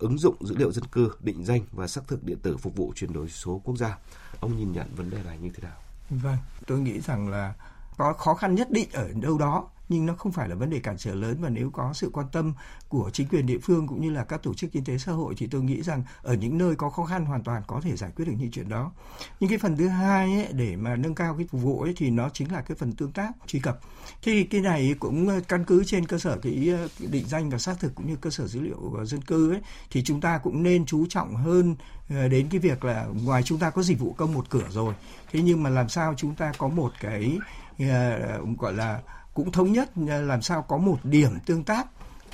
ứng 0.00 0.18
dụng 0.18 0.46
dữ 0.46 0.56
liệu 0.56 0.72
dân 0.72 0.84
cư, 0.84 1.12
định 1.20 1.44
danh 1.44 1.60
và 1.72 1.86
xác 1.86 2.08
thực 2.08 2.24
điện 2.24 2.38
tử 2.42 2.56
phục 2.56 2.76
vụ 2.76 2.92
chuyển 2.96 3.12
đổi 3.12 3.28
số 3.28 3.60
quốc 3.64 3.76
gia. 3.76 3.98
Ông 4.40 4.56
nhìn 4.56 4.72
nhận 4.72 4.94
vấn 4.94 5.10
đề 5.10 5.22
này 5.22 5.38
như 5.38 5.50
thế 5.54 5.62
nào? 5.62 5.78
Vâng, 6.10 6.36
tôi 6.66 6.80
nghĩ 6.80 7.00
rằng 7.00 7.28
là 7.28 7.54
có 7.96 8.12
khó 8.12 8.34
khăn 8.34 8.54
nhất 8.54 8.70
định 8.70 8.88
ở 8.92 9.08
đâu 9.22 9.38
đó 9.38 9.68
nhưng 9.90 10.06
nó 10.06 10.14
không 10.14 10.32
phải 10.32 10.48
là 10.48 10.54
vấn 10.54 10.70
đề 10.70 10.78
cản 10.78 10.98
trở 10.98 11.14
lớn 11.14 11.36
và 11.40 11.48
nếu 11.48 11.70
có 11.70 11.92
sự 11.92 12.10
quan 12.12 12.26
tâm 12.32 12.52
của 12.88 13.10
chính 13.12 13.28
quyền 13.28 13.46
địa 13.46 13.58
phương 13.58 13.86
cũng 13.86 14.00
như 14.00 14.10
là 14.10 14.24
các 14.24 14.42
tổ 14.42 14.54
chức 14.54 14.72
kinh 14.72 14.84
tế 14.84 14.98
xã 14.98 15.12
hội 15.12 15.34
thì 15.38 15.46
tôi 15.46 15.62
nghĩ 15.62 15.82
rằng 15.82 16.02
ở 16.22 16.34
những 16.34 16.58
nơi 16.58 16.74
có 16.74 16.90
khó 16.90 17.04
khăn 17.04 17.24
hoàn 17.24 17.42
toàn 17.42 17.62
có 17.66 17.80
thể 17.80 17.96
giải 17.96 18.10
quyết 18.16 18.24
được 18.24 18.34
những 18.38 18.50
chuyện 18.50 18.68
đó. 18.68 18.92
Nhưng 19.40 19.50
cái 19.50 19.58
phần 19.58 19.76
thứ 19.76 19.88
hai 19.88 20.34
ấy, 20.34 20.52
để 20.52 20.76
mà 20.76 20.96
nâng 20.96 21.14
cao 21.14 21.34
cái 21.38 21.46
phục 21.50 21.62
vụ 21.62 21.80
ấy 21.82 21.92
thì 21.96 22.10
nó 22.10 22.28
chính 22.32 22.52
là 22.52 22.60
cái 22.60 22.76
phần 22.76 22.92
tương 22.92 23.12
tác 23.12 23.32
truy 23.46 23.60
cập. 23.60 23.80
Thì 24.22 24.44
cái 24.44 24.60
này 24.60 24.94
cũng 24.98 25.28
ờ, 25.28 25.40
căn 25.48 25.64
cứ 25.64 25.84
trên 25.84 26.06
cơ 26.06 26.18
sở 26.18 26.30
ờ, 26.30 26.38
cái 26.42 26.74
định 26.98 27.24
danh 27.28 27.50
và 27.50 27.58
xác 27.58 27.80
thực 27.80 27.94
cũng 27.94 28.06
như 28.06 28.16
cơ 28.16 28.30
sở 28.30 28.46
dữ 28.46 28.60
liệu 28.60 29.04
dân 29.04 29.22
cư 29.22 29.52
ấy 29.52 29.60
thì 29.90 30.02
chúng 30.02 30.20
ta 30.20 30.38
cũng 30.38 30.62
nên 30.62 30.86
chú 30.86 31.06
trọng 31.06 31.36
hơn 31.36 31.76
ờ, 32.10 32.28
đến 32.28 32.48
cái 32.50 32.58
việc 32.58 32.84
là 32.84 33.06
ngoài 33.24 33.42
chúng 33.42 33.58
ta 33.58 33.70
có 33.70 33.82
dịch 33.82 33.98
vụ 33.98 34.12
công 34.12 34.34
một 34.34 34.50
cửa 34.50 34.68
rồi 34.70 34.94
thế 35.32 35.40
nhưng 35.42 35.62
mà 35.62 35.70
làm 35.70 35.88
sao 35.88 36.14
chúng 36.16 36.34
ta 36.34 36.52
có 36.58 36.68
một 36.68 36.92
cái 37.00 37.38
uh, 37.82 38.58
gọi 38.58 38.74
là 38.74 39.00
cũng 39.34 39.52
thống 39.52 39.72
nhất 39.72 39.90
à, 40.08 40.18
làm 40.18 40.42
sao 40.42 40.62
có 40.62 40.76
một 40.76 40.98
điểm 41.04 41.38
tương 41.46 41.64
tác 41.64 41.86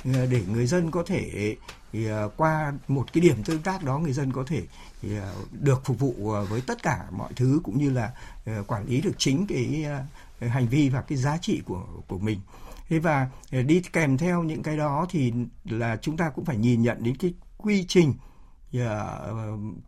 à, 0.03 0.25
để 0.31 0.43
người 0.51 0.67
dân 0.67 0.91
có 0.91 1.03
thể 1.07 1.55
à, 1.93 2.23
qua 2.37 2.73
một 2.87 3.13
cái 3.13 3.21
điểm 3.21 3.43
tương 3.43 3.61
tác 3.61 3.83
đó 3.83 3.99
người 3.99 4.13
dân 4.13 4.33
có 4.33 4.43
thể 4.47 4.61
được 5.51 5.85
phục 5.85 5.99
vụ 5.99 6.13
với 6.49 6.61
tất 6.61 6.83
cả 6.83 7.05
mọi 7.11 7.33
thứ 7.35 7.59
cũng 7.63 7.77
như 7.77 7.89
là 7.89 8.11
quản 8.67 8.87
lý 8.87 9.01
được 9.01 9.15
chính 9.17 9.47
cái 9.47 9.85
hành 10.39 10.67
vi 10.67 10.89
và 10.89 11.01
cái 11.01 11.17
giá 11.17 11.37
trị 11.37 11.61
của 11.65 11.83
của 12.07 12.17
mình. 12.17 12.39
Thế 12.89 12.99
và 12.99 13.29
đi 13.51 13.81
kèm 13.93 14.17
theo 14.17 14.43
những 14.43 14.63
cái 14.63 14.77
đó 14.77 15.05
thì 15.09 15.33
là 15.65 15.97
chúng 16.01 16.17
ta 16.17 16.29
cũng 16.29 16.45
phải 16.45 16.57
nhìn 16.57 16.81
nhận 16.81 17.03
đến 17.03 17.17
cái 17.17 17.33
quy 17.57 17.85
trình 17.87 18.13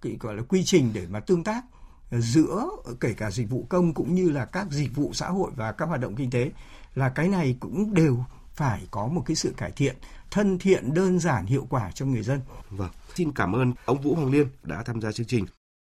cái 0.02 0.18
gọi 0.20 0.36
là 0.36 0.44
quy 0.50 0.64
trình 0.66 0.92
để 0.94 1.06
mà 1.10 1.20
tương 1.20 1.44
tác 1.44 1.64
giữa 2.12 2.70
kể 3.00 3.14
cả 3.14 3.32
dịch 3.32 3.50
vụ 3.50 3.66
công 3.70 3.94
cũng 3.94 4.16
như 4.16 4.30
là 4.30 4.46
các 4.46 4.68
dịch 4.72 4.96
vụ 4.96 5.14
xã 5.14 5.28
hội 5.30 5.52
và 5.56 5.72
các 5.72 5.86
hoạt 5.86 6.02
động 6.02 6.16
kinh 6.16 6.30
tế 6.30 6.52
là 6.96 7.10
cái 7.10 7.28
này 7.28 7.56
cũng 7.60 7.94
đều 7.94 8.24
phải 8.54 8.82
có 8.92 9.08
một 9.08 9.24
cái 9.26 9.36
sự 9.36 9.54
cải 9.58 9.72
thiện 9.72 9.96
thân 10.32 10.60
thiện 10.60 10.94
đơn 10.94 11.20
giản 11.20 11.46
hiệu 11.46 11.68
quả 11.70 11.92
cho 11.92 12.06
người 12.06 12.24
dân. 12.24 12.42
Vâng, 12.70 12.92
xin 13.16 13.32
cảm 13.32 13.56
ơn 13.56 13.74
ông 13.86 14.02
Vũ 14.02 14.16
Hoàng 14.16 14.32
Liên 14.32 14.48
đã 14.64 14.84
tham 14.84 15.02
gia 15.02 15.12
chương 15.12 15.28
trình. 15.28 15.46